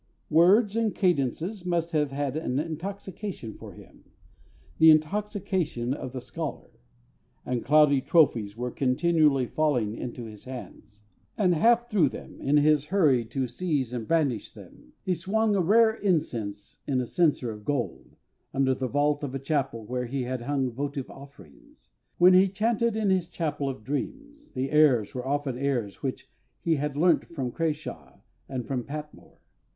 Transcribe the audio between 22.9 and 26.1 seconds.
in his chapel of dreams, the airs were often airs